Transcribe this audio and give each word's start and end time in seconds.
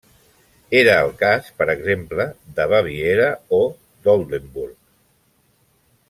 Era 0.77 0.93
el 1.07 1.11
cas, 1.19 1.49
per 1.59 1.67
exemple, 1.73 2.25
de 2.59 2.65
Baviera 2.73 3.27
o 3.61 3.63
d'Oldenburg. 4.07 4.73